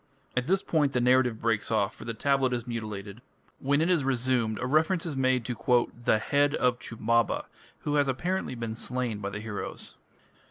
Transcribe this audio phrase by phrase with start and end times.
[0.35, 3.21] At this point the narrative breaks off, for the tablet is mutilated.
[3.59, 7.45] When it is resumed a reference is made to "the head of Chumbaba",
[7.81, 9.97] who has apparently been slain by the heroes.